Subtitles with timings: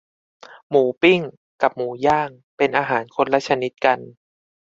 [0.69, 1.21] หมูปิ้ง
[1.61, 3.99] กับหมูย่าง เป็นอาหารคนละชนิดกัน